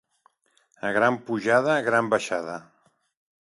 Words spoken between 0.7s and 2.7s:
A gran pujada, gran baixada.